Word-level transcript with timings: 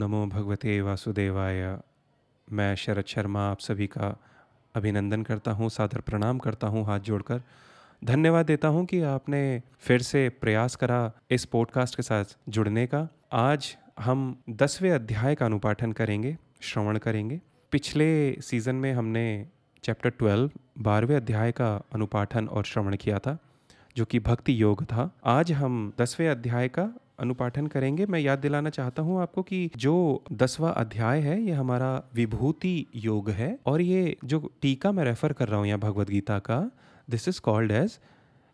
नमो 0.00 0.26
भगवते 0.26 0.80
वासुदेवाय। 0.80 1.62
मैं 2.48 2.74
शरद 2.74 3.04
शर्मा 3.06 3.40
आप 3.48 3.60
सभी 3.60 3.86
का 3.86 4.06
अभिनंदन 4.74 5.22
करता 5.22 5.52
हूँ, 5.52 5.68
सादर 5.68 6.00
प्रणाम 6.00 6.38
करता 6.38 6.66
हूँ 6.66 6.84
हाथ 6.86 7.00
जोड़कर। 7.00 7.42
धन्यवाद 8.02 8.46
देता 8.46 8.68
हूँ 8.68 8.84
कि 8.86 9.00
आपने 9.02 9.40
फिर 9.78 10.02
से 10.02 10.28
प्रयास 10.40 10.76
करा 10.76 11.00
इस 11.30 11.44
पॉडकास्ट 11.44 11.96
के 11.96 12.02
साथ 12.02 12.36
जुड़ने 12.48 12.86
का। 12.86 13.06
आज 13.32 13.76
हम 13.98 14.22
दसवें 14.50 14.90
अध्याय 14.90 15.34
का 15.34 15.46
अनुपाठन 15.46 15.92
करेंगे, 15.92 16.36
श्रवण 16.62 16.98
करेंगे। 16.98 17.40
पिछले 17.72 18.08
सीज़न 18.40 18.74
में 18.76 18.92
हमने 18.92 19.26
चैप्टर 19.84 20.10
ट्वेल्व 20.10 20.50
बारहवें 20.78 21.16
अध्याय 21.16 21.52
का 21.52 21.74
अनुपाठन 21.94 22.48
और 22.48 22.64
श्रवण 22.64 22.96
किया 22.96 23.18
था, 23.18 23.38
जो 23.96 24.04
कि 24.04 24.18
भक्ति 24.20 24.60
योग 24.62 24.84
था। 24.84 25.10
आज 25.26 25.52
हम 25.52 25.92
दसवें 25.98 26.28
अध्याय 26.28 26.68
का 26.68 26.90
अनुपाठन 27.20 27.66
करेंगे। 27.66 28.06
मैं 28.06 28.20
याद 28.20 28.38
दिलाना 28.38 28.70
चाहता 28.70 29.02
हूँ 29.02 29.20
आपको 29.22 29.42
कि 29.42 29.70
जो 29.76 30.24
दसवा 30.32 30.70
अध्याय 30.70 31.20
है, 31.20 31.40
ये 31.40 31.52
हमारा 31.52 31.90
विभूति 32.14 32.86
योग 32.96 33.30
है 33.30 33.58
और 33.66 33.80
ये 33.80 34.16
जो 34.24 34.50
टीका 34.62 34.92
मैं 34.92 35.04
रेफर 35.04 35.32
कर 35.32 35.48
रहा 35.48 35.58
हूँ 35.58 35.66
यहाँ 35.66 35.80
भगवद 35.80 36.10
गीता 36.10 36.38
का 36.40 36.58
this 37.08 37.28
is 37.28 37.40
called 37.40 37.72
as 37.72 37.98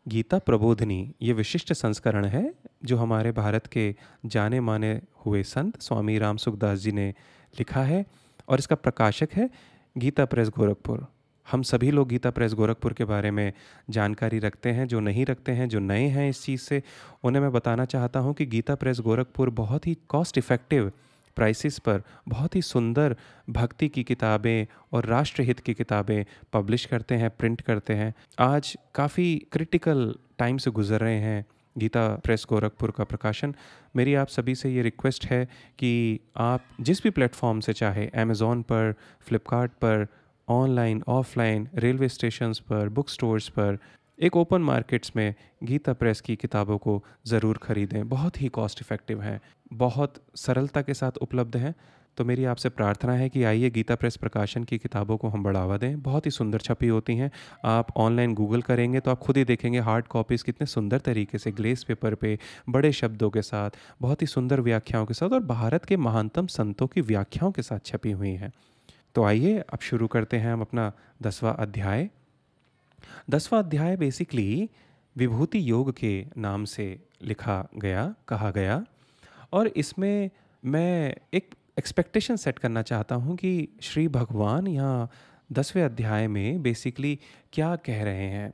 Gita 0.06 0.38
Prabodhani. 0.40 1.00
ये 1.22 1.32
विशिष्ट 1.32 1.72
संस्करण 1.72 2.24
है 2.26 2.52
जो 2.84 2.96
हमारे 2.96 3.32
भारत 3.32 3.66
के 3.66 3.94
जाने 4.26 4.60
माने 4.62 4.92
हुए 5.26 5.42
संत 5.44 5.80
स्वामी 5.80 6.18
राम 6.18 6.36
सुखदास 6.36 6.78
जी 6.78 6.92
ने 6.92 7.08
लिखा 7.54 7.82
है 7.82 8.04
और 8.48 8.58
इसका 8.58 8.76
प्रकाशक 8.76 9.28
है 9.32 9.48
गीता 9.96 10.24
प्रेस 10.24 10.48
गोरखपुर। 10.56 11.06
हम 11.52 11.62
सभी 11.62 11.90
लोग 11.90 12.08
गीता 12.08 12.30
प्रेस 12.30 12.54
गोरखपुर 12.54 12.92
के 12.92 13.04
बारे 13.04 13.30
में 13.30 13.52
जानकारी 13.90 14.38
रखते 14.38 14.70
हैं, 14.70 14.86
जो 14.88 15.00
नहीं 15.00 15.26
रखते 15.26 15.52
हैं, 15.52 15.68
जो 15.68 15.78
नए 15.78 16.06
हैं 16.06 16.28
इस 16.30 16.42
चीज़ 16.42 16.60
से, 16.60 16.82
उन्हें 17.24 17.42
मैं 17.42 17.52
बताना 17.52 17.84
चाहता 17.84 18.20
हूँ 18.20 18.34
कि 18.34 18.46
गीता 18.46 18.74
प्रेस 18.74 19.00
गोरखपुर 19.00 19.50
बहुत 19.50 19.86
ही 19.86 19.96
कॉस्ट 20.08 20.38
इफ़ेक्टिव 20.38 20.92
प्राइसिस 21.36 21.78
पर 21.78 22.02
बहुत 22.28 22.54
ही 22.56 22.62
सुंदर 22.62 23.16
भक्ति 23.50 23.88
की 23.88 24.02
किताबें 24.04 24.66
और 24.92 25.06
राष्ट्रहित 25.06 25.60
की 25.60 25.74
किताबें 25.74 26.24
पब्लिश 26.52 26.84
करते 26.84 27.14
हैं 27.14 27.30
प्रिंट 27.30 27.60
करते 27.60 27.94
हैं। 27.94 28.12
आज 28.38 28.76
काफ़ी 28.94 29.46
क्रिटिकल 29.52 30.14
टाइम 30.38 30.58
से 30.58 30.70
गुजर 30.70 31.00
रहे 31.00 31.18
हैं 31.20 31.44
गीता 31.76 32.08
प्रेस 32.24 32.46
गोरखपुर 32.48 32.90
का 32.90 33.04
प्रकाशन। 33.04 33.54
मेरी 33.96 34.14
आप 34.14 34.28
सभी 34.28 34.54
से 34.54 34.70
ये 34.70 34.82
रिक्वेस्ट 34.82 35.26
है 35.26 35.44
कि 35.78 36.20
आप 36.36 36.64
जिस 36.80 37.02
भी 37.02 37.10
प्लेटफॉर्म 37.10 37.60
से 37.60 37.72
चाहे 37.72 38.06
अमेज़ोन 38.14 38.62
पर 38.62 38.94
फ्लिपकार्ट 39.20 39.72
पर 39.72 40.06
ऑनलाइन 40.48 41.02
ऑफलाइन 41.08 41.68
रेलवे 41.74 42.08
स्टेशन 42.08 42.52
पर 42.68 42.88
बुक 42.88 43.08
स्टोर्स 43.08 43.48
पर, 43.48 43.78
एक 44.18 44.36
ओपन 44.36 44.60
मार्केट्स 44.60 45.12
में 45.16 45.34
गीता 45.64 45.92
प्रेस 45.92 46.20
की 46.20 46.36
किताबों 46.36 46.78
को 46.78 47.02
ज़रूर 47.26 47.58
ख़रीदें। 47.62 48.08
बहुत 48.08 48.40
ही 48.40 48.48
कॉस्ट 48.48 48.80
इफ़ेक्टिव 48.82 49.22
हैं। 49.22 49.40
बहुत 49.72 50.22
सरलता 50.36 50.82
के 50.82 50.94
साथ 50.94 51.18
उपलब्ध 51.22 51.56
हैं। 51.56 51.74
तो 52.18 52.24
मेरी 52.24 52.44
आपसे 52.44 52.68
प्रार्थना 52.68 53.12
है 53.12 53.28
कि 53.28 53.42
आइए 53.44 53.70
गीता 53.70 53.94
प्रेस 53.94 54.16
प्रकाशन 54.16 54.64
की 54.64 54.78
किताबों 54.78 55.16
को 55.16 55.28
हम 55.28 55.42
बढ़ावा 55.42 55.76
दें। 55.76 56.00
बहुत 56.02 56.26
ही 56.26 56.30
सुंदर 56.30 56.58
छपी 56.58 56.88
होती 56.88 57.16
हैं। 57.16 57.30
आप 57.64 57.88
ऑनलाइन 57.96 58.34
गूगल 58.34 58.62
करेंगे 58.62 59.00
तो 59.00 59.10
आप 59.10 59.18
खुद 59.18 59.36
ही 59.36 59.44
देखेंगे 59.44 59.80
हार्ड 59.80 60.06
कॉपीज़ 60.06 60.44
कितने 60.44 60.66
सुंदर 60.66 60.98
तरीके 61.00 61.38
से 61.38 61.52
ग्लेस 61.52 61.84
पेपर 61.84 62.14
पे, 62.14 62.38
बड़े 62.68 62.92
शब्दों 62.92 63.30
के 63.30 63.42
साथ, 63.42 63.70
बहुत 64.02 64.22
ही 64.22 64.26
सुंदर 64.26 64.60
व्याख्याओं 64.60 65.06
के 65.06 65.14
साथ 65.14 65.32
और 65.32 65.42
भारत 65.44 65.84
के 65.84 65.96
महानतम 65.96 66.46
संतों 66.46 66.86
की 66.86 67.00
व्याख्याओं 67.02 67.52
के 67.52 67.62
साथ 67.62 67.86
छपी 67.86 68.10
हुई 68.10 68.32
हैं। 68.32 68.52
तो 69.16 69.22
आइए 69.24 69.58
अब 69.72 69.78
शुरू 69.80 70.06
करते 70.06 70.36
हैं 70.36 70.52
हम 70.52 70.60
अपना 70.60 70.92
दसवां 71.22 71.52
अध्याय। 71.54 72.08
दसवां 73.30 73.62
अध्याय 73.62 73.96
बेसिकली 73.96 74.68
विभूति 75.16 75.60
योग 75.70 75.90
के 75.92 76.10
नाम 76.36 76.64
से 76.64 76.84
लिखा 77.22 77.56
गया 77.76 78.02
कहा 78.28 78.50
गया। 78.50 78.84
और 79.52 79.68
इसमें 79.76 80.30
मैं 80.62 81.14
एक 81.34 81.54
एक्सपेक्टेशन 81.78 82.36
सेट 82.36 82.58
करना 82.58 82.82
चाहता 82.82 83.14
हूँ 83.14 83.36
कि 83.36 83.52
श्री 83.82 84.06
भगवान 84.08 84.66
यहाँ 84.66 85.10
दसवें 85.50 85.82
अध्याय 85.84 86.28
में 86.28 86.62
बेसिकली 86.62 87.18
क्या 87.52 87.74
कह 87.86 88.02
रहे 88.04 88.28
हैं। 88.28 88.52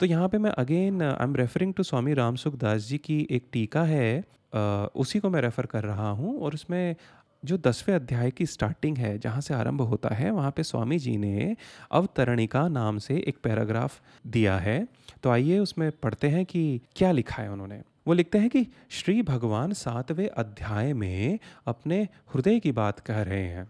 तो 0.00 0.06
यहाँ 0.06 0.28
पे 0.28 0.38
मैं 0.38 0.50
again 0.58 1.02
I 1.02 1.24
am 1.24 1.36
referring 1.36 1.74
to 1.74 1.82
Swami 1.82 2.14
Ram 2.14 2.36
Sukhdas 2.36 2.88
ji 2.88 2.98
की 2.98 3.26
एक 3.30 3.48
टीका 3.52 3.82
है 3.84 4.24
आ, 4.54 4.60
उसी 4.96 5.18
को 5.20 5.30
मैं 5.30 5.40
रेफ़र 5.42 5.66
कर 5.66 5.84
रहा 5.84 6.10
हूँ 6.10 6.38
और 6.40 6.54
उसमें 6.54 6.96
जो 7.44 7.58
दसवें 7.58 7.96
अध्याय 7.96 8.30
की 8.30 8.46
स्टार्टिंग 8.46 8.98
है, 8.98 9.18
जहाँ 9.18 9.40
से 9.40 9.54
आरंभ 9.54 9.80
होता 9.80 10.08
है, 10.08 10.30
वहाँ 10.30 10.50
पे 10.50 10.62
स्वामी 10.62 10.98
जी 10.98 11.16
ने 11.16 11.56
अवतरणिका 11.92 12.68
नाम 12.68 12.98
से 12.98 13.24
एक 13.28 13.36
पैराग्राफ 13.42 14.00
दिया 14.26 14.58
है। 14.58 14.88
तो 15.22 15.30
आइए 15.30 15.58
उसमें 15.58 15.92
पढ़ते 15.92 16.28
हैं 16.28 16.44
कि 16.44 16.80
क्या 16.96 17.12
लिखा 17.12 17.42
है 17.42 17.52
उन्होंने। 17.52 17.82
वो 18.08 18.14
लिखते 18.14 18.38
हैं 18.38 18.50
कि 18.50 18.66
श्री 18.90 19.22
भगवान 19.22 19.72
सातवें 19.72 20.28
अध्याय 20.28 20.92
में 20.92 21.38
अपने 21.66 22.02
हृदय 22.02 22.60
की 22.60 22.72
बात 22.72 23.00
कह 23.00 23.22
रहे 23.22 23.46
हैं। 23.46 23.68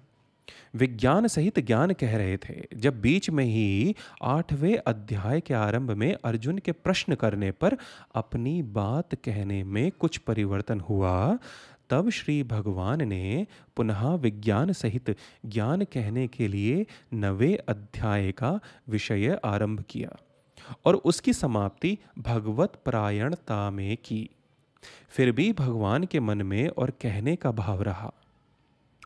विज्ञान 0.74 1.26
सहित 1.26 1.58
ज्ञान 1.58 1.92
कह 1.92 2.16
रहे 2.16 2.36
थे। 2.36 2.66
जब 2.76 3.00
बीच 3.00 3.30
में 3.30 3.44
ही 3.44 3.94
आठवें 4.22 4.78
अध्याय 4.86 5.40
के 5.40 5.54
आरंभ 5.54 5.90
में 5.90 6.16
अर्जुन 6.24 6.58
के 6.58 6.72
प्रश्न 6.72 7.14
करने 7.14 7.50
पर 7.50 7.76
अपनी 8.14 8.62
बात 8.62 9.14
कहने 9.14 9.64
में 9.64 9.92
कुछ 9.98 10.18
परिवर्तन 10.18 10.80
हुआ 10.80 11.38
तब 11.90 12.10
श्री 12.10 12.42
भगवान 12.42 13.08
ने 13.08 13.46
पुनः 13.76 14.14
विज्ञान 14.14 14.72
सहित 14.72 15.16
ज्ञान 15.46 15.84
कहने 15.84 16.28
के 16.28 16.48
लिए 16.48 16.86
नवे 17.14 17.56
अध्याय 17.56 18.32
का 18.32 18.60
विषय 18.88 19.40
आरंभ 19.44 19.84
किया 19.90 20.16
और 20.84 20.94
उसकी 20.94 21.32
समाप्ति 21.32 21.98
भगवत 22.18 22.82
परायणता 22.86 23.70
में 23.70 23.96
की। 23.96 24.30
फिर 25.08 25.32
भी 25.32 25.52
भगवान 25.52 26.04
के 26.04 26.20
मन 26.20 26.42
में 26.42 26.68
और 26.68 26.90
कहने 26.90 27.36
का 27.36 27.50
भाव 27.50 27.82
रहा। 27.82 28.12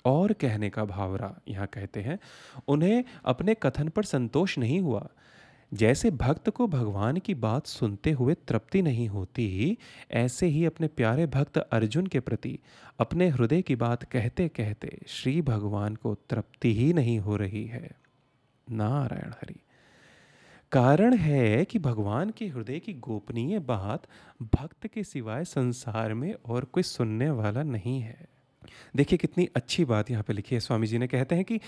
और 0.05 0.33
कहने 0.33 0.71
का 0.71 0.85
भाव 0.85 1.17
रहा, 1.17 1.35
यहाँ 1.49 1.67
कहते 1.67 2.01
हैं, 2.01 2.19
उन्हें 2.69 3.05
अपने 3.25 3.55
कथन 3.55 3.89
पर 3.89 4.03
संतोष 4.03 4.59
नहीं 4.59 4.81
हुआ। 4.81 5.09
जैसे 5.73 6.11
भक्त 6.11 6.49
को 6.51 6.67
भगवान 6.67 7.17
की 7.17 7.35
बात 7.35 7.67
सुनते 7.67 8.11
हुए 8.11 8.35
तृप्ति 8.49 8.83
नहीं 8.83 9.09
होती, 9.09 9.79
ऐसे 10.11 10.47
ही 10.47 10.65
अपने 10.65 10.87
प्यारे 10.87 11.27
भक्त 11.27 11.59
अर्जुन 11.59 12.07
के 12.07 12.21
प्रति 12.21 12.59
अपने 13.01 13.29
हृदय 13.29 13.63
की 13.63 13.77
बात 13.77 14.03
कहते 14.05 14.49
कहते 14.49 14.99
श्री 15.07 15.41
भगवान 15.43 15.95
को 15.95 16.15
तृप्ति 16.31 16.75
ही 16.75 16.93
नहीं 16.93 17.19
हो 17.19 17.37
रही 17.37 17.65
है। 17.67 17.91
नारायण 18.67 19.31
हरि, 19.33 19.61
कारण 20.73 21.17
है 21.17 21.65
कि 21.65 21.79
भगवान 21.79 22.31
के 22.31 22.47
हृदय 22.47 22.79
की 22.79 22.93
गोपनीय 22.95 23.59
बात 23.59 24.07
भक्त 24.55 24.87
के 24.87 25.05
सिवाय 25.05 25.45
संसार 25.45 26.15
में 26.15 26.35
और 26.47 26.65
कोई 26.65 26.83
सुनने 26.83 27.31
वाला 27.31 27.63
नहीं 27.63 28.01
है। 28.01 28.29
देखिए 28.97 29.19
कितनी 29.19 29.49
अच्छी 29.57 29.85
बात 29.85 30.11
यहाँ 30.11 30.23
पे 30.23 30.33
लिखी 30.33 30.55
है। 30.55 30.61
स्वामी 30.61 30.87
जी 30.87 30.99
ने 30.99 31.07
कहते 31.07 31.35
हैं 31.35 31.45
कि 31.45 31.61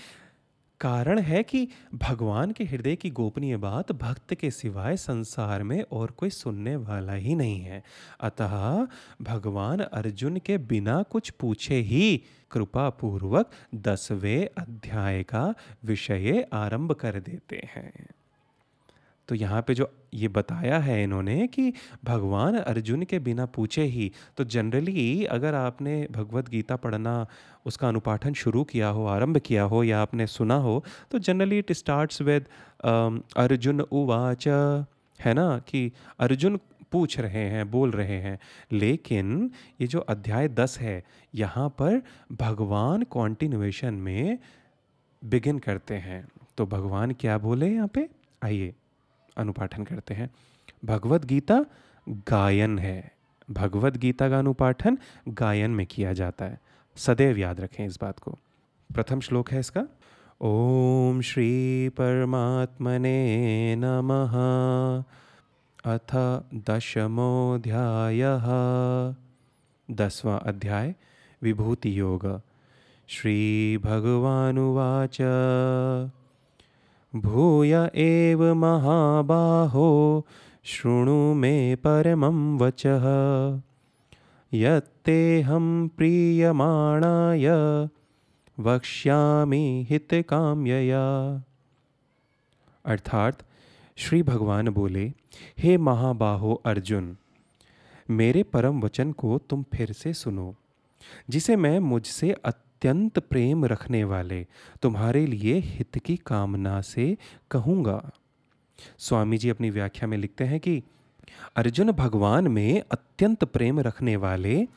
कारण 0.81 1.19
है 1.19 1.43
कि 1.43 1.67
भगवान 1.93 2.51
के 2.51 2.63
हृदय 2.63 2.95
की 2.95 3.09
गोपनीय 3.09 3.57
बात 3.57 3.91
भक्त 3.91 4.33
के 4.33 4.51
सिवाय 4.51 4.97
संसार 4.97 5.63
में 5.63 5.83
और 5.91 6.11
कोई 6.11 6.29
सुनने 6.29 6.75
वाला 6.75 7.13
ही 7.13 7.35
नहीं 7.35 7.61
है। 7.61 7.83
अतः 8.21 8.87
भगवान 9.21 9.79
अर्जुन 9.79 10.37
के 10.37 10.57
बिना 10.57 11.03
कुछ 11.03 11.29
पूछे 11.29 11.75
ही 11.75 12.23
कृपा 12.51 12.89
पूर्वक 12.89 13.51
दसवें 13.75 14.47
अध्याय 14.57 15.23
का 15.23 15.53
विषय 15.85 16.47
आरंभ 16.53 16.91
कर 16.91 17.19
देते 17.19 17.67
हैं। 17.75 18.07
तो 19.29 19.35
यहाँ 19.35 19.61
पे 19.61 19.73
जो 19.73 19.89
ये 20.13 20.27
बताया 20.27 20.77
है 20.79 21.01
इन्होंने 21.03 21.47
कि 21.47 21.71
भगवान 22.05 22.57
अर्जुन 22.57 23.03
के 23.03 23.19
बिना 23.19 23.45
पूछे 23.55 23.83
ही 23.85 24.11
तो 24.37 24.43
जनरली 24.45 25.23
अगर 25.27 25.53
आपने 25.55 25.95
भगवत 26.11 26.49
गीता 26.49 26.75
पढ़ना, 26.75 27.25
उसका 27.65 27.87
अनुपाठन 27.87 28.33
शुरू 28.33 28.63
किया 28.63 28.87
हो, 28.87 29.05
आरंभ 29.05 29.37
किया 29.37 29.63
हो 29.63 29.83
या 29.83 30.01
आपने 30.01 30.27
सुना 30.27 30.55
हो 30.57 30.83
तो 31.11 31.19
generally 31.19 31.59
it 31.59 31.71
starts 31.71 32.21
with 32.21 32.47
Arjun 33.37 33.81
उवाच, 33.81 34.47
है 35.19 35.33
ना, 35.33 35.57
कि 35.59 35.91
अर्जुन 36.19 36.59
पूछ 36.91 37.19
रहे 37.19 37.43
हैं, 37.49 37.69
बोल 37.71 37.91
रहे 37.91 38.17
हैं, 38.19 38.37
लेकिन 38.71 39.51
ये 39.81 39.87
जो 39.87 39.99
अध्याय 39.99 40.47
दस 40.49 40.77
है, 40.79 41.03
यहाँ 41.33 41.67
पर 41.79 42.01
भगवान 42.31 43.03
कॉन्टिन्यूएशन 43.09 43.93
में 43.95 44.37
बिगिन 45.21 45.59
करते 45.59 45.95
हैं। 45.97 46.25
तो 46.57 46.65
भगवान 46.67 47.11
क्या 47.11 47.37
बोले 47.37 47.73
यहाँ 47.73 47.87
पे? 47.87 48.07
आइए। 48.41 48.73
अनुपाठन 49.37 49.83
करते 49.83 50.13
हैं। 50.13 50.29
भगवत 50.85 51.25
गीता 51.25 51.65
गायन 52.09 52.79
है। 52.79 53.11
भगवत 53.51 53.97
गीता 53.97 54.29
का 54.29 54.39
अनुपाठन 54.39 54.97
गायन 55.27 55.71
में 55.71 55.85
किया 55.85 56.13
जाता 56.13 56.45
है। 56.45 56.59
सदैव 56.95 57.37
याद 57.37 57.61
रखें 57.61 57.85
इस 57.85 57.99
बात 58.01 58.19
को। 58.19 58.31
प्रथम 58.93 59.19
श्लोक 59.19 59.51
है 59.51 59.59
इसका, 59.59 59.87
ओम 60.41 61.21
श्री 61.21 61.89
परमात्मने 61.89 63.15
नमः 63.75 64.35
अथ 65.85 66.41
दशमोध्याय 66.55 68.21
दसवां 69.91 70.39
अध्याय 70.39 70.95
विभूति 71.41 71.99
योग 71.99 72.41
श्री 73.07 73.77
भगवानुवाच 73.77 75.17
भूय 77.15 77.91
एव 77.95 78.53
महाबाहो, 78.53 80.25
शृणु 80.63 81.33
मे 81.33 81.75
परमं 81.75 82.57
वचः। 82.57 83.01
यत्तेऽहं 84.53 85.87
प्रीयमाणाय, 85.87 87.47
वक्ष्यामि 88.59 89.87
हितकाम्यया। 89.89 91.35
अर्थात, 92.85 93.43
श्री 93.95 94.23
भगवान 94.23 94.69
बोले, 94.69 95.13
हे 95.59 95.77
महाबाहो 95.77 96.61
अर्जुन, 96.65 97.17
मेरे 98.09 98.43
परम 98.43 98.81
वचन 98.81 99.11
को 99.11 99.37
तुम 99.37 99.65
फिर 99.73 99.91
से 99.91 100.13
सुनो। 100.13 100.55
जिसे 101.29 101.55
मैं 101.55 101.79
मुझसे 101.79 102.31
अत्यंत 102.31 102.64
प्रेम 103.19 103.65
रखने 103.65 104.03
वाले 104.03 104.47
तुम्हारे 104.81 105.25
लिए 105.25 105.59
हित 105.59 105.97
की 105.97 106.17
कामना 106.17 106.81
से 106.81 107.17
कहूँगा। 107.51 108.11
स्वामी 108.97 109.37
जी 109.37 109.49
अपनी 109.49 109.69
व्याख्या 109.69 110.07
में 110.07 110.17
लिखते 110.17 110.43
हैं 110.43 110.59
कि 110.59 110.83
अर्जुन 111.55 111.91
भगवान 111.91 112.47
में 112.47 112.83
अत्यंत 112.91 113.43
प्रेम 113.43 113.79
रखने 113.79 114.15
वाले 114.15 114.67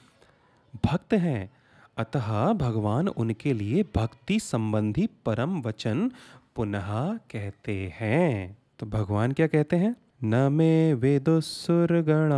भक्त 0.84 1.14
हैं। 1.14 1.52
अतः 1.98 2.52
भगवान 2.52 3.08
उनके 3.08 3.52
लिए 3.52 3.82
भक्ति 3.82 4.40
संबंधी 4.40 5.08
परम 5.26 5.60
वचन 5.60 6.10
पुनः 6.56 7.16
कहते 7.16 7.94
हैं। 8.00 8.58
तो 8.78 8.86
भगवान 8.86 9.32
क्या 9.32 9.46
कहते 9.46 9.76
हैं? 9.76 9.96
न 10.24 10.52
मे 10.52 10.94
वेदुसुरगणा 10.94 12.34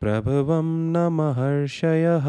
प्रभव 0.00 0.60
न 0.64 1.08
महर्षय। 1.12 2.20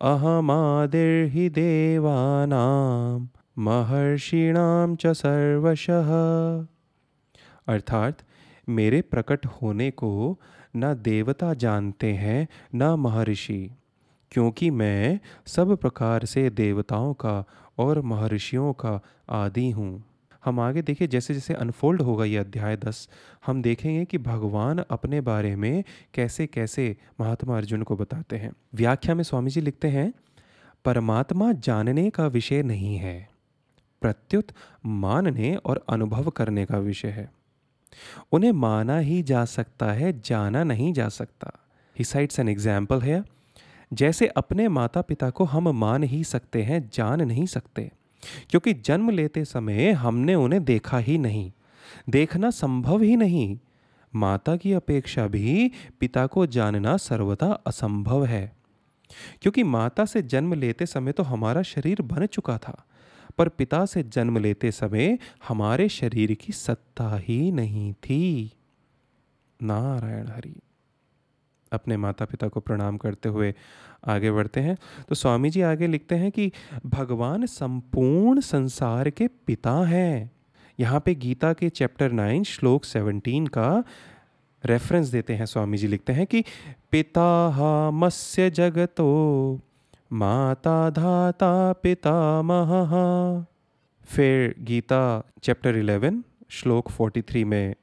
अहमादिर्हि 0.00 1.48
देवानां 1.48 3.26
महर्षिणाम 3.62 4.96
च 4.96 5.06
सर्वशः। 5.06 6.10
अर्थात, 7.68 8.18
मेरे 8.68 9.00
प्रकट 9.02 9.46
होने 9.46 9.90
को 9.90 10.40
न 10.76 10.94
देवता 10.94 11.54
जानते 11.54 12.12
हैं, 12.12 12.48
न 12.74 12.84
महर्षि, 12.84 13.70
क्योंकि 14.32 14.70
मैं 14.70 15.20
सब 15.46 15.76
प्रकार 15.76 16.24
से 16.24 16.50
देवताओं 16.50 17.14
का 17.14 17.44
और 17.78 18.00
महर्षियों 18.00 18.72
का 18.72 19.00
आदि 19.30 19.70
हूँ। 19.70 20.04
हम 20.44 20.60
आगे 20.60 20.82
देखिए 20.82 21.08
जैसे 21.08 21.34
जैसे 21.34 21.54
अनफोल्ड 21.54 22.02
होगा 22.02 22.24
ये 22.24 22.36
अध्याय 22.36 22.76
दस, 22.76 23.08
हम 23.46 23.62
देखेंगे 23.62 24.04
कि 24.04 24.18
भगवान 24.18 24.78
अपने 24.80 25.20
बारे 25.20 25.54
में 25.56 25.84
कैसे 26.14 26.46
कैसे 26.46 26.96
महात्मा 27.20 27.56
अर्जुन 27.56 27.82
को 27.82 27.96
बताते 27.96 28.36
हैं। 28.36 28.52
व्याख्या 28.74 29.14
में 29.14 29.22
स्वामी 29.24 29.50
जी 29.50 29.60
लिखते 29.60 29.88
हैं, 29.88 30.12
परमात्मा 30.84 31.52
जानने 31.52 32.08
का 32.10 32.26
विषय 32.26 32.62
नहीं 32.62 32.96
है, 32.96 33.28
प्रत्युत 34.02 34.52
मानने 34.86 35.54
और 35.56 35.84
अनुभव 35.88 36.30
करने 36.30 36.64
का 36.66 36.78
विषय 36.78 37.08
है। 37.08 37.30
उन्हें 38.32 38.52
माना 38.52 38.98
ही 38.98 39.22
जा 39.22 39.44
सकता 39.46 39.92
है, 39.92 40.12
जाना 40.20 40.62
नहीं 40.64 40.92
जा 40.92 41.08
सकता। 41.08 41.52
ही 41.96 42.04
साइट्स 42.04 42.38
एन 42.38 42.48
एग्ज़ाम्पल 42.48 43.00
है 43.00 43.22
जैसे 43.92 44.26
अपने 44.28 44.68
माता 44.68 45.00
पिता 45.02 45.28
को 45.30 45.44
हम 45.44 45.68
मान 45.76 46.02
ही 46.02 46.22
सकते 46.24 46.62
हैं, 46.62 46.88
जान 46.92 47.22
नहीं 47.22 47.46
सकते 47.46 47.90
क्योंकि 48.50 48.72
जन्म 48.72 49.10
लेते 49.10 49.44
समय 49.44 49.90
हमने 49.92 50.34
उन्हें 50.34 50.64
देखा 50.64 50.98
ही 50.98 51.18
नहीं, 51.18 51.50
देखना 52.08 52.50
संभव 52.50 53.02
ही 53.02 53.16
नहीं। 53.16 53.58
माता 54.14 54.56
की 54.56 54.72
अपेक्षा 54.72 55.26
भी 55.26 55.70
पिता 56.00 56.26
को 56.26 56.46
जानना 56.46 56.96
सर्वथा 56.96 57.52
असंभव 57.66 58.24
है। 58.24 58.56
क्योंकि 59.42 59.62
माता 59.62 60.04
से 60.04 60.22
जन्म 60.22 60.54
लेते 60.54 60.86
समय 60.86 61.12
तो 61.12 61.22
हमारा 61.22 61.62
शरीर 61.62 62.02
बन 62.02 62.26
चुका 62.26 62.58
था, 62.58 62.84
पर 63.38 63.48
पिता 63.48 63.84
से 63.86 64.02
जन्म 64.02 64.38
लेते 64.38 64.70
समय 64.72 65.18
हमारे 65.48 65.88
शरीर 65.88 66.34
की 66.34 66.52
सत्ता 66.52 67.16
ही 67.16 67.50
नहीं 67.52 67.92
थी। 67.92 68.52
नारायण 69.62 70.26
हरि। 70.26 70.54
अपने 71.72 71.96
माता 71.96 72.24
पिता 72.24 72.48
को 72.48 72.60
प्रणाम 72.60 72.96
करते 72.96 73.28
हुए 73.28 73.54
आगे 74.06 74.30
बढ़ते 74.30 74.60
हैं। 74.60 74.76
तो 75.08 75.14
स्वामी 75.14 75.50
जी 75.50 75.62
आगे 75.62 75.86
लिखते 75.86 76.14
हैं 76.14 76.30
कि, 76.30 76.52
भगवान 76.86 77.46
संपूर्ण 77.46 78.40
संसार 78.40 79.10
के 79.10 79.28
पिता 79.28 79.72
हैं। 79.72 80.30
यहाँ 80.80 81.00
पे 81.00 81.14
गीता 81.14 81.52
के 81.52 81.68
चैप्टर 81.68 82.12
नाइन, 82.12 82.44
श्लोक 82.44 82.84
सेवनटीन 82.84 83.46
का 83.46 83.84
रेफरेंस 84.64 85.08
देते 85.08 85.34
हैं 85.34 85.46
स्वामी 85.46 85.78
जी 85.78 85.86
लिखते 85.86 86.12
हैं 86.12 86.26
कि, 86.26 86.44
पिता 86.90 87.90
मत्स्य 87.90 88.50
जगतो, 88.50 89.60
माता 90.12 90.90
धाता 90.90 91.72
पिता 91.72 92.42
मह। 92.42 93.46
फिर 94.04 94.54
गीता 94.58 95.30
चैप्टर 95.42 95.76
इलेवन, 95.76 96.24
श्लोक 96.48 96.90
फोर्टी 96.90 97.22
थ्री 97.22 97.44
में 97.44 97.74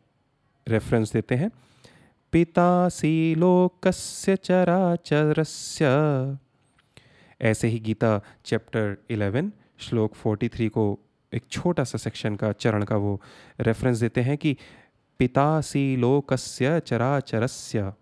रेफरेंस 0.68 1.14
देते 1.14 1.36
हैं। 1.36 1.52
पितासी 2.36 3.36
लोकस्य 3.36 4.36
चराचरस्य। 4.36 5.86
ऐसे 7.42 7.68
ही 7.68 7.80
गीता 7.80 8.22
चैप्टर 8.46 8.98
11 9.12 9.52
श्लोक 9.80 10.16
43 10.16 10.70
को 10.70 11.00
एक 11.34 11.44
छोटा 11.52 11.84
सा 11.84 11.98
सेक्शन 11.98 12.36
का 12.36 12.52
चरण 12.52 12.84
का 12.84 12.96
वो 12.96 13.22
रेफरेंस 13.60 13.98
देते 13.98 14.22
हैं 14.22 14.38
कि 14.38 14.58
पितासी 15.20 15.98
लोकस्य 15.98 16.80
चराचरस्य। 16.80 17.94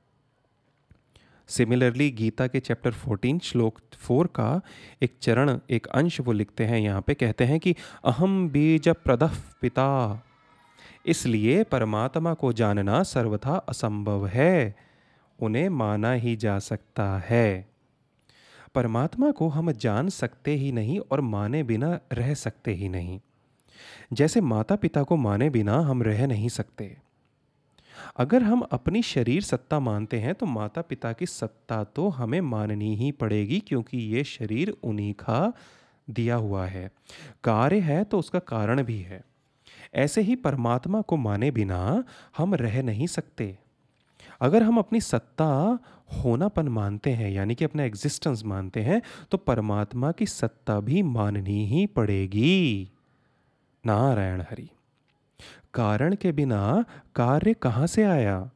सिमिलरली 1.47 2.11
गीता 2.11 2.47
के 2.47 2.59
चैप्टर 2.59 2.91
14 2.91 3.39
श्लोक 3.39 3.79
4 4.09 4.27
का 4.27 4.61
एक 5.01 5.13
चरण, 5.21 5.59
एक 5.69 5.87
अंश 5.87 6.19
वो 6.19 6.31
लिखते 6.31 6.65
हैं, 6.65 6.79
यहाँ 6.79 7.01
पे 7.01 7.13
कहते 7.13 7.43
हैं 7.43 7.59
कि 7.59 7.75
अहम 8.05 8.49
बीज 8.49 8.89
प्रदह 8.89 9.31
पिता। 9.61 9.89
इसलिए 11.05 11.63
परमात्मा 11.63 12.33
को 12.33 12.53
जानना 12.53 13.03
सर्वथा 13.03 13.55
असंभव 13.55 14.27
है, 14.27 14.75
उन्हें 15.39 15.69
माना 15.69 16.11
ही 16.11 16.35
जा 16.35 16.57
सकता 16.59 17.17
है। 17.19 17.67
परमात्मा 18.75 19.31
को 19.31 19.47
हम 19.47 19.71
जान 19.71 20.09
सकते 20.09 20.55
ही 20.55 20.71
नहीं 20.71 20.99
और 20.99 21.21
माने 21.21 21.63
बिना 21.63 21.99
रह 22.13 22.33
सकते 22.33 22.73
ही 22.73 22.89
नहीं। 22.89 23.19
जैसे 24.13 24.41
माता 24.41 24.75
पिता 24.75 25.03
को 25.03 25.15
माने 25.15 25.49
बिना 25.49 25.79
हम 25.79 26.03
रह 26.03 26.25
नहीं 26.27 26.49
सकते। 26.49 26.95
अगर 28.17 28.43
हम 28.43 28.61
अपनी 28.61 29.01
शरीर 29.01 29.41
सत्ता 29.41 29.79
मानते 29.79 30.19
हैं 30.19 30.33
तो 30.35 30.45
माता 30.45 30.81
पिता 30.81 31.11
की 31.13 31.25
सत्ता 31.25 31.83
तो 31.83 32.07
हमें 32.09 32.41
माननी 32.41 32.95
ही 32.95 33.11
पड़ेगी, 33.11 33.59
क्योंकि 33.59 33.97
ये 33.97 34.23
शरीर 34.23 34.69
उन्हीं 34.83 35.13
का 35.13 35.53
दिया 36.09 36.35
हुआ 36.35 36.65
है। 36.65 36.91
कार्य 37.43 37.79
है 37.79 38.03
तो 38.03 38.19
उसका 38.19 38.39
कारण 38.39 38.83
भी 38.83 38.99
है। 39.01 39.23
ऐसे 39.95 40.21
ही 40.21 40.35
परमात्मा 40.35 41.01
को 41.01 41.17
माने 41.17 41.51
बिना 41.51 42.03
हम 42.37 42.55
रह 42.55 42.81
नहीं 42.83 43.07
सकते। 43.07 43.57
अगर 44.41 44.63
हम 44.63 44.77
अपनी 44.77 45.01
सत्ता 45.01 45.79
होनापन 46.15 46.67
मानते 46.67 47.11
हैं, 47.11 47.29
यानी 47.31 47.55
कि 47.55 47.65
अपना 47.65 47.83
एग्जिस्टेंस 47.83 48.43
मानते 48.45 48.81
हैं 48.81 49.01
तो 49.31 49.37
परमात्मा 49.37 50.11
की 50.11 50.25
सत्ता 50.25 50.79
भी 50.79 51.01
माननी 51.03 51.65
ही 51.65 51.85
पड़ेगी। 51.85 52.89
नारायण 53.83 54.41
हरि, 54.41 54.69
कारण 55.73 56.15
के 56.15 56.31
बिना 56.31 56.83
कार्य 57.15 57.53
कहाँ 57.53 57.87
से 57.87 58.03
आया? 58.03 58.49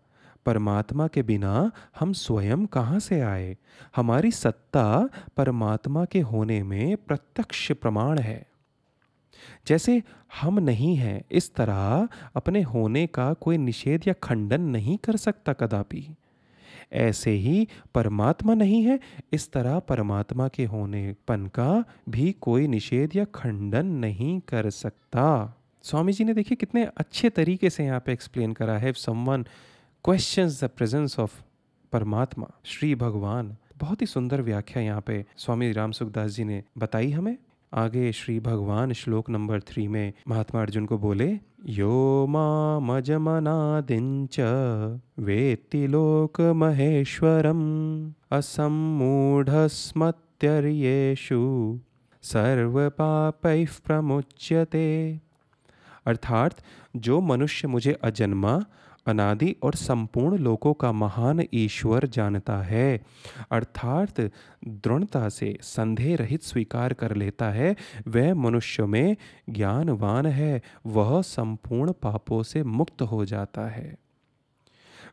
परमात्मा 0.46 1.08
के 1.08 1.22
बिना 1.24 1.72
हम 2.00 2.14
स्वयं 2.14 2.66
कहाँ 2.66 3.00
से 3.00 3.20
आए? 3.22 3.56
हमारी 3.96 4.32
सत्ता 4.32 5.10
परमात्मा 5.38 6.06
के 6.06 6.20
होने 6.22 6.62
में 6.64 6.98
प्रत्यक्ष 6.98 7.72
प्रमाण 7.72 8.20
है। 8.20 8.46
जैसे 9.68 10.04
हम 10.42 10.60
नहीं 10.60 10.96
हैं, 10.96 11.24
इस 11.32 11.56
तरह 11.56 12.08
अपने 12.36 12.62
होने 12.62 13.08
का 13.08 13.34
कोई 13.34 13.58
निषेध 13.58 14.08
या 14.08 14.14
खंडन 14.14 14.62
नहीं 14.62 14.98
कर 14.98 15.16
सकता 15.16 15.54
कदापि। 15.54 16.16
ऐसे 16.94 17.32
ही 17.32 17.68
परमात्मा 17.96 18.54
नहीं 18.54 18.84
है, 18.84 19.00
इस 19.34 19.52
तरह 19.52 19.80
परमात्मा 19.80 20.48
के 20.48 20.66
होनेपन 20.66 21.46
का 21.46 21.84
भी 22.10 22.32
कोई 22.32 22.68
निषेध 22.68 23.16
या 23.16 23.26
खंडन 23.26 23.86
नहीं 23.86 24.40
कर 24.40 24.70
सकता। 24.70 25.54
स्वामी 25.84 26.14
जी 26.14 26.24
ने 26.24 26.34
देखिए 26.34 26.56
कितने 26.56 26.84
अच्छे 26.98 27.30
तरीके 27.30 27.70
से 27.70 27.86
यहाँ 27.86 28.00
पे 28.00 28.14
एक्सप्लेन 28.14 28.54
करा 28.54 28.78
है। 28.78 28.94
Someone 28.94 29.46
questions 30.04 30.64
the 30.64 30.68
presence 30.68 31.20
of 31.20 31.42
परमात्मा, 31.92 32.48
श्री 32.66 32.96
भगवान, 32.96 33.56
बहुत 33.78 34.02
ही 34.02 34.08
सुंदर 34.08 34.42
व्याख्या 34.42 34.84
यहाँ 34.84 35.02
पे 35.02 35.26
स्वामी 35.38 35.72
राम 35.72 35.92
सुखदास 35.92 36.32
जी 36.32 36.44
ने 36.44 36.64
बताई 36.78 37.12
हमें। 37.12 37.38
आगे 37.74 38.12
श्री 38.12 38.40
भगवान 38.40 38.94
श्लोक 38.94 39.30
नंबर 39.30 39.62
थ्री 39.62 39.88
में 39.88 40.14
महात्मा 40.28 40.62
अर्जुन 40.62 40.86
को 40.86 40.98
बोले, 40.98 41.40
यो 41.66 42.26
मामजमनादिंच 42.30 44.36
वेत्ति 45.20 45.88
लोक 45.88 46.42
महेश्वरम 46.42 47.60
सर्व 52.22 52.92
प्रमुच्यते। 53.86 55.20
अर्थात, 56.06 56.56
जो 56.96 57.22
मनुष्य 57.22 57.68
मुझे 57.68 57.94
अजन्मा 57.94 58.66
अनादि 59.08 59.56
और 59.64 59.76
संपूर्ण 59.76 60.38
लोकों 60.38 60.74
का 60.74 60.92
महान 60.92 61.44
ईश्वर 61.54 62.08
जानता 62.08 62.58
है। 62.58 63.02
अर्थात 63.52 64.22
दृढ़ता 64.68 65.30
से 65.30 65.58
संदेह 65.62 66.16
रहित 66.16 66.44
स्वीकार 66.44 66.94
कर 66.94 67.16
लेता 67.16 67.50
है। 67.50 67.76
वह 68.08 68.34
मनुष्य 68.34 68.86
में 68.86 69.16
ज्ञानवान 69.50 70.26
है। 70.26 70.62
वह 70.86 71.22
संपूर्ण 71.22 71.92
पापों 71.92 72.44
से 72.44 72.64
मुक्त 72.64 73.02
हो 73.02 73.26
जाता 73.26 73.68
है। 73.70 73.98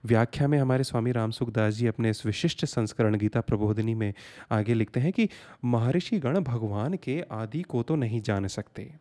व्याख्या 0.05 0.49
में 0.49 0.59
हमारे 0.59 0.85
स्वामी 0.85 1.13
राम 1.13 1.31
सुखदास 1.31 1.75
जी 1.75 1.87
अपने 1.87 2.11
इस 2.11 2.27
विशिष्ट 2.27 2.65
संस्करण 2.65 3.17
गीता 3.17 3.41
प्रबोधिनी 3.41 3.95
में 3.95 4.15
आगे 4.51 4.75
लिखते 4.75 5.01
हैं 5.01 5.13
कि 5.13 5.29
महर्षि 5.65 6.19
गण 6.19 6.41
भगवान 6.41 6.95
के 6.95 7.25
आदि 7.33 7.63
को 7.63 7.83
तो 7.83 7.97
नहीं 7.97 8.21
जान 8.21 8.47
सकते। 8.47 8.95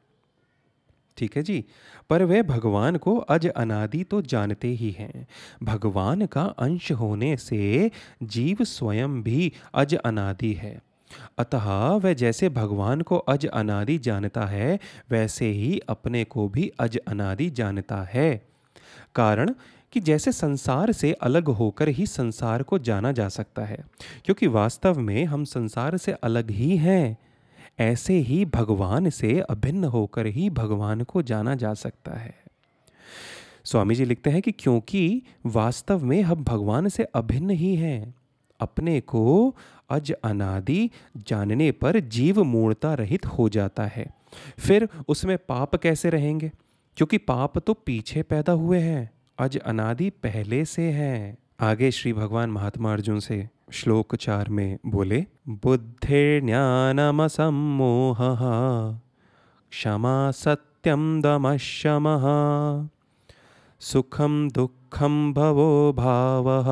ठीक 1.17 1.37
है 1.37 1.43
जी। 1.43 1.63
पर 2.09 2.23
वे 2.23 2.41
भगवान 2.43 2.97
को 2.97 3.17
अज 3.17 3.47
अनादि 3.47 4.03
तो 4.03 4.21
जानते 4.21 4.67
ही 4.67 4.91
हैं। 4.91 5.27
भगवान 5.63 6.25
का 6.25 6.43
अंश 6.43 6.91
होने 6.91 7.37
से 7.37 7.91
जीव 8.23 8.63
स्वयं 8.63 9.21
भी 9.23 9.51
अज 9.73 9.95
अनादि 9.95 10.53
है। 10.53 10.79
अतः 11.37 11.69
वह 11.95 12.13
जैसे 12.13 12.49
भगवान 12.49 13.01
को 13.01 13.17
अज 13.17 13.45
अनादि 13.45 13.97
जानता 13.97 14.45
है, 14.45 14.79
वैसे 15.11 15.45
ही 15.45 15.79
अपने 15.89 16.23
को 16.23 16.47
भी 16.49 16.71
अज 16.79 16.97
अनादि 16.97 17.49
जानता 17.49 18.01
है। 18.03 18.41
कारण 19.15 19.53
कि 19.91 19.99
जैसे 19.99 20.31
संसार 20.31 20.91
से 20.91 21.11
अलग 21.13 21.47
होकर 21.47 21.87
ही 21.87 22.05
संसार 22.05 22.63
को 22.63 22.79
जाना 22.79 23.11
जा 23.11 23.27
सकता 23.29 23.65
है, 23.65 23.83
क्योंकि 24.25 24.47
वास्तव 24.47 24.99
में 24.99 25.25
हम 25.25 25.43
संसार 25.43 25.97
से 25.97 26.11
अलग 26.11 26.51
ही 26.51 26.77
हैं। 26.77 27.17
ऐसे 27.79 28.13
ही 28.13 28.45
भगवान 28.45 29.09
से 29.09 29.39
अभिन्न 29.39 29.83
होकर 29.83 30.25
ही 30.25 30.49
भगवान 30.49 31.01
को 31.01 31.21
जाना 31.21 31.55
जा 31.55 31.73
सकता 31.73 32.13
है। 32.13 32.35
स्वामी 33.63 33.95
जी 33.95 34.05
लिखते 34.05 34.29
हैं 34.29 34.41
कि 34.41 34.51
क्योंकि 34.51 35.21
वास्तव 35.45 36.05
में 36.05 36.21
हम 36.21 36.43
भगवान 36.43 36.89
से 36.89 37.03
अभिन्न 37.03 37.49
ही 37.49 37.75
हैं, 37.75 38.15
अपने 38.59 39.01
को 39.01 39.55
अज 39.89 40.11
अनादि 40.11 40.89
जानने 41.17 41.71
पर 41.71 41.99
जीव 41.99 42.43
मूर्ता 42.43 42.93
रहित 42.93 43.25
हो 43.25 43.49
जाता 43.49 43.85
है। 43.85 44.07
फिर 44.59 44.89
उसमें 45.07 45.37
पाप 45.37 45.75
कैसे 45.75 46.09
रहेंगे? 46.09 46.51
क्योंकि 46.97 47.17
पाप 47.17 47.57
तो 47.57 47.73
पीछे 47.73 48.23
पैदा 48.23 48.53
हुए 48.53 48.79
हैं, 48.79 49.11
अज 49.39 49.57
अनादि 49.57 50.09
पहले 50.09 50.65
से 50.65 50.81
हैं। 50.81 51.37
आगे 51.59 51.91
श्री 51.91 52.13
भगवान 52.13 52.49
महात्मा 52.49 52.93
अर्जुन 52.93 53.19
से 53.19 53.49
श्लोक 53.73 54.15
चार 54.15 54.49
में 54.49 54.79
बोले, 54.85 55.25
बुद्धिर्ज्ञानमसम्मोह 55.47 58.17
क्षमा 59.71 60.31
सत्यम 60.31 61.21
दमशम 61.21 62.03
सुखम 63.79 64.49
दुखम 64.49 65.33
भवो 65.33 65.93
भाव 65.93 66.63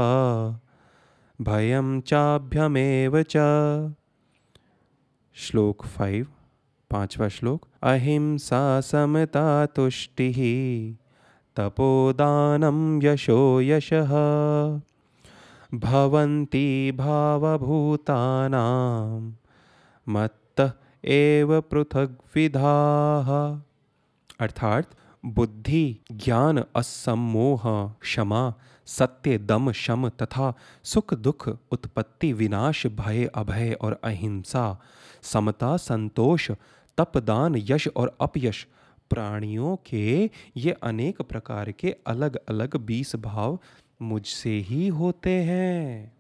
भयम 1.42 2.02
चाभ्यमेव 2.02 3.24
च। 3.24 3.34
श्लोक 5.36 5.86
फाइव, 5.86 6.28
पांचवा 6.90 7.28
श्लोक, 7.28 7.66
अहिंसा 7.84 8.82
समता 8.82 9.66
तुष्टि 9.66 10.98
तपोदानम 11.56 13.00
यशो 13.04 13.62
यशः। 13.62 14.12
भवन्ति 15.74 16.92
भावभूतानां 16.96 19.32
मत्त 20.10 20.80
एव 21.06 21.62
पृथग्विधाः। 21.62 23.62
अर्थात 24.40 24.90
बुद्धि, 25.26 26.00
ज्ञान 26.12 26.64
असमोह 26.76 27.92
क्षमा, 28.02 28.54
सत्य, 28.86 29.38
दम, 29.38 29.72
शम 29.72 30.10
तथा 30.10 30.54
सुख, 30.84 31.14
दुख, 31.14 31.58
उत्पत्ति, 31.72 32.34
विनाश, 32.34 32.88
भय, 32.88 33.26
अभय 33.26 33.78
और 33.82 34.00
अहिंसा, 34.04 34.82
समता, 35.22 35.78
संतोष, 35.78 36.52
तपदान, 36.98 37.56
यश 37.56 37.88
और 37.88 38.18
अपयश। 38.22 38.68
प्राणियों 39.10 39.76
के 39.76 40.30
ये 40.58 40.72
अनेक 40.72 41.22
प्रकार 41.22 41.72
के 41.72 41.96
अलग 42.08 42.36
अलग 42.36 42.76
बीस 42.76 43.16
भाव 43.16 43.60
मुझसे 44.02 44.58
ही 44.60 44.88
होते 44.88 45.30
हैं। 45.30 46.12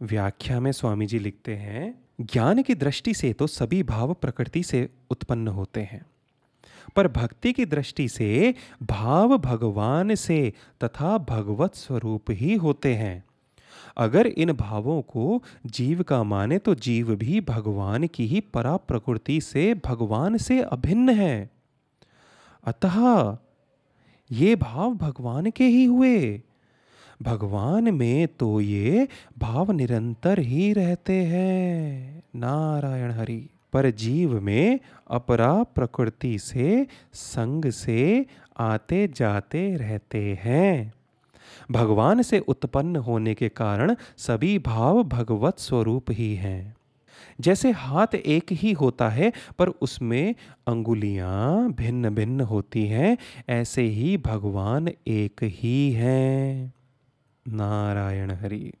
व्याख्या 0.00 0.60
में 0.60 0.70
स्वामी 0.72 1.06
जी 1.06 1.18
लिखते 1.18 1.54
हैं, 1.56 1.94
ज्ञान 2.22 2.62
की 2.62 2.74
दृष्टि 2.74 3.14
से 3.14 3.32
तो 3.32 3.46
सभी 3.46 3.82
भाव 3.82 4.12
प्रकृति 4.14 4.62
से 4.62 4.88
उत्पन्न 5.10 5.48
होते 5.48 5.80
हैं, 5.82 6.04
पर 6.96 7.08
भक्ति 7.08 7.52
की 7.52 7.64
दृष्टि 7.66 8.08
से 8.08 8.54
भाव 8.82 9.36
भगवान 9.38 10.14
से 10.14 10.52
तथा 10.84 11.16
भगवत 11.18 11.74
स्वरूप 11.74 12.30
ही 12.30 12.54
होते 12.54 12.94
हैं। 12.94 13.24
अगर 13.96 14.26
इन 14.26 14.52
भावों 14.52 15.00
को 15.02 15.42
जीव 15.66 16.02
का 16.02 16.22
माने 16.22 16.58
तो 16.58 16.74
जीव 16.74 17.14
भी 17.14 17.40
भगवान 17.40 18.06
की 18.06 18.26
ही 18.26 18.40
परा 18.40 18.76
प्रकृति 18.76 19.40
से 19.40 19.72
भगवान 19.84 20.36
से 20.38 20.60
अभिन्न 20.60 21.10
है। 21.10 21.50
अतः 22.64 23.36
ये 24.30 24.56
भाव 24.56 24.94
भगवान 24.94 25.50
के 25.50 25.64
ही 25.64 25.84
हुए। 25.84 26.42
भगवान 27.22 27.94
में 27.94 28.28
तो 28.28 28.60
ये 28.60 29.08
भाव 29.38 29.70
निरंतर 29.70 30.38
ही 30.38 30.72
रहते 30.72 31.12
हैं। 31.12 32.22
नारायण 32.36 33.10
हरि, 33.12 33.48
पर 33.72 33.90
जीव 33.90 34.40
में 34.40 34.80
अपरा 35.10 35.62
प्रकृति 35.62 36.38
से, 36.38 36.86
संग 37.12 37.70
से 37.70 38.26
आते 38.58 39.08
जाते 39.08 39.76
रहते 39.76 40.38
हैं। 40.42 40.94
भगवान 41.70 42.22
से 42.22 42.38
उत्पन्न 42.38 42.96
होने 42.96 43.34
के 43.34 43.48
कारण 43.48 43.96
सभी 44.16 44.58
भाव 44.58 45.04
भगवत 45.04 45.58
स्वरूप 45.58 46.04
ही 46.10 46.34
हैं। 46.34 46.76
जैसे 47.40 47.70
हाथ 47.70 48.14
एक 48.14 48.52
ही 48.52 48.72
होता 48.72 49.08
है, 49.08 49.32
पर 49.58 49.68
उसमें 49.68 50.34
अंगुलियाँ 50.66 51.72
भिन्न 51.72 52.10
भिन्न 52.10 52.40
होती 52.40 52.86
हैं, 52.86 53.18
ऐसे 53.48 53.82
ही 53.82 54.16
भगवान 54.16 54.88
एक 55.06 55.40
ही 55.42 55.92
हैं। 55.92 56.75
नारायण 57.48 58.30
हरि। 58.30 58.72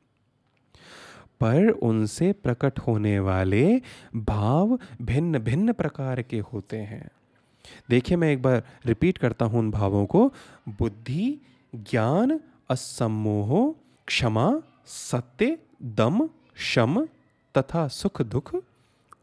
पर 1.40 1.70
उनसे 1.70 2.32
प्रकट 2.32 2.78
होने 2.78 3.18
वाले 3.18 3.82
भाव 4.16 4.78
भिन्न 5.02 5.38
भिन्न 5.38 5.72
प्रकार 5.72 6.22
के 6.22 6.38
होते 6.38 6.76
हैं। 6.76 7.08
देखिए, 7.90 8.16
मैं 8.16 8.32
एक 8.32 8.42
बार 8.42 8.62
रिपीट 8.86 9.18
करता 9.18 9.44
हूँ 9.44 9.58
उन 9.58 9.70
भावों 9.70 10.06
को। 10.06 10.32
बुद्धि, 10.68 11.38
ज्ञान 11.74 12.40
असमोह 12.70 13.74
क्षमा, 14.06 14.62
सत्य, 14.86 15.58
दम, 15.82 16.28
शम 16.56 17.08
तथा 17.58 17.88
सुख 17.88 18.22
दुख, 18.22 18.56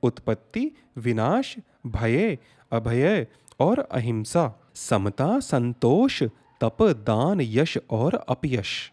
उत्पत्ति, 0.04 0.72
विनाश, 0.98 1.56
भय, 1.88 2.38
अभय 2.72 3.28
और 3.60 3.80
अहिंसा, 3.80 4.60
समता, 4.76 5.40
संतोष, 5.40 6.24
तप, 6.62 6.78
दान, 6.82 7.42
यश 7.42 7.78
और 7.90 8.14
अपयश। 8.14 8.93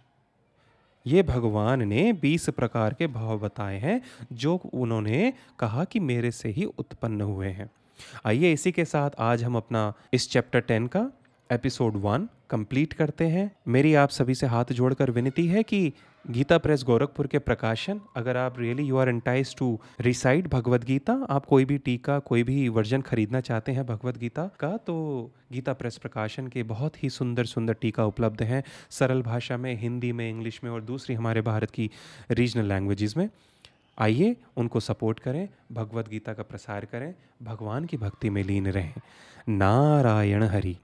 ये 1.06 1.22
भगवान 1.22 1.88
ने 1.88 2.12
बीस 2.12 2.48
प्रकार 2.48 2.94
के 2.94 3.06
भाव 3.06 3.38
बताए 3.38 3.78
हैं, 3.78 4.02
जो 4.32 4.56
उन्होंने 4.56 5.32
कहा 5.58 5.84
कि 5.84 6.00
मेरे 6.00 6.30
से 6.30 6.48
ही 6.48 6.64
उत्पन्न 6.64 7.20
हुए 7.20 7.48
हैं। 7.48 7.70
आइए 8.26 8.52
इसी 8.52 8.72
के 8.72 8.84
साथ 8.84 9.10
आज 9.18 9.44
हम 9.44 9.56
अपना 9.56 9.92
इस 10.12 10.30
चैप्टर 10.30 10.60
टेन 10.60 10.86
का 10.86 11.12
एपिसोड 11.52 11.96
वन 11.96 12.28
कंप्लीट 12.50 12.92
करते 12.92 13.26
हैं। 13.26 13.56
मेरी 13.68 13.94
आप 13.94 14.08
सभी 14.08 14.34
से 14.34 14.46
हाथ 14.46 14.64
जोड़कर 14.70 15.10
विनती 15.10 15.46
है 15.46 15.62
कि 15.62 15.92
गीता 16.24 16.56
प्रेस 16.58 16.82
गोरखपुर 16.84 17.26
के 17.26 17.38
प्रकाशन। 17.38 18.00
अगर 18.16 18.36
आप 18.36 18.58
really 18.58 18.82
you 18.82 18.96
are 18.96 19.08
enticed 19.08 19.54
to 19.56 19.78
recite 20.00 20.48
Bhagavat 20.48 20.84
Gita, 20.84 21.12
आप 21.30 21.46
कोई 21.46 21.64
भी 21.64 21.78
टीका, 21.78 22.18
कोई 22.18 22.42
भी 22.42 22.68
वर्जन 22.68 23.00
खरीदना 23.00 23.40
चाहते 23.40 23.72
हैं 23.72 23.84
भगवत 23.86 24.18
गीता 24.18 24.44
का 24.60 24.76
तो 24.76 25.30
गीता 25.52 25.72
प्रेस 25.72 25.96
प्रकाशन 25.96 26.46
के 26.46 26.62
बहुत 26.62 27.02
ही 27.02 27.10
सुंदर 27.10 27.44
सुंदर 27.44 27.74
टीका 27.74 28.04
उपलब्ध 28.04 28.42
हैं। 28.42 28.62
सरल 28.90 29.22
भाषा 29.22 29.56
में, 29.56 29.74
हिंदी 29.76 30.12
में, 30.12 30.28
इंग्लिश 30.30 30.60
में 30.64 30.70
और 30.70 30.82
दूसरी 30.82 31.14
हमारे 31.14 31.40
भारत 31.40 31.70
की 31.70 31.90
रीजनल 32.30 32.68
लैंग्वेजेस 32.68 33.16
में। 33.16 33.28
आइए 33.98 34.36
उनको 34.56 34.80
सपोर्ट 34.80 35.18
करें 35.18 35.48
भगवत 35.72 36.08
गीता 36.08 36.32
का 36.32 36.42
प्रसार 36.42 36.84
करें, 36.84 37.14
भगवान 37.42 37.84
की 37.84 37.96
भक्ति 37.96 38.30
में 38.30 38.42
लीन 38.44 38.66
रहें। 38.66 38.94
नारायण 39.48 40.44
हरि, 40.44 40.76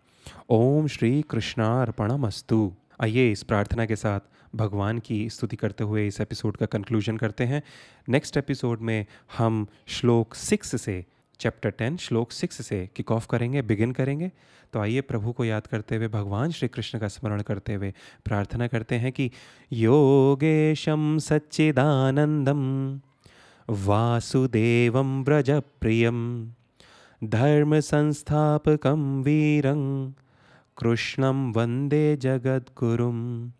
ओम 0.50 0.87
श्री 0.87 1.23
कृष्णार्पणमस्तु। 1.23 2.73
आइए 3.00 3.31
इस 3.33 3.43
प्रार्थना 3.43 3.87
के 3.87 3.97
साथ 3.97 4.21
भगवान 4.56 4.98
की 4.98 5.30
स्तुति 5.30 5.56
करते 5.56 5.84
हुए 5.84 6.06
इस 6.06 6.20
एपिसोड 6.20 6.56
का 6.56 6.66
कंक्लूजन 6.66 7.16
करते 7.16 7.44
हैं। 7.44 7.62
नेक्स्ट 8.08 8.36
एपिसोड 8.36 8.80
में 8.80 9.06
हम 9.38 9.66
श्लोक 9.86 10.34
सिक्स 10.34 10.82
से 10.82 11.04
चैप्टर 11.40 11.70
टेन 11.70 11.96
श्लोक 11.96 12.32
सिक्स 12.32 12.66
से 12.66 12.88
किक 12.96 13.12
ऑफ़ 13.12 13.26
करेंगे 13.30 13.62
बिगिन 13.62 13.92
करेंगे। 13.92 14.32
तो 14.72 14.80
आइए 14.80 15.00
प्रभु 15.00 15.32
को 15.32 15.44
याद 15.44 15.66
करते 15.66 15.96
हुए, 15.96 16.08
भगवान 16.08 16.50
श्री 16.50 16.68
कृष्ण 16.68 16.98
का 16.98 17.08
स्मरण 17.08 17.42
करते 17.42 17.75
हुए 17.75 17.94
प्रार्थना 18.25 18.66
करते 18.66 18.94
हैं 18.94 19.12
कि 19.12 19.30
योगेशम 19.72 21.18
सच्चिदानंदम 21.18 23.00
वासुदेव 23.70 23.90
वासुदेवं 23.90 25.25
व्रजप्रियं 25.25 26.48
धर्म 27.25 27.80
संस्थापकं 27.80 29.22
वीरं, 29.22 30.10
कृष्णं 30.78 31.52
वंदे 31.52 32.16
जगद्गुरुं 32.16 33.50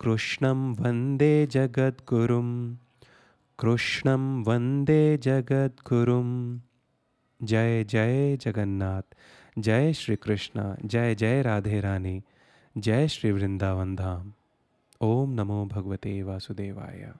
कृष्णं 0.00 0.74
वंदे 0.74 1.46
जगद्गुरुं 1.46 2.74
कृष्णं 3.58 4.44
वंदे 4.44 5.16
जगद्गुरुं 5.16 6.58
जय 7.42 7.84
जय 7.84 8.36
जगन्नाथ। 8.36 9.02
जय 9.58 9.92
श्री 9.92 10.16
कृष्ण 10.16 10.76
जय 10.84 11.14
जय 11.14 11.42
राधे 11.42 11.80
रानी। 11.80 12.22
जय 12.78 13.08
श्री 13.08 13.32
वृंदावन 13.32 13.96
धाम। 13.96 14.32
ओम 15.00 15.30
नमो 15.30 15.66
भगवते 15.66 16.22
वासुदेवाय। 16.22 17.12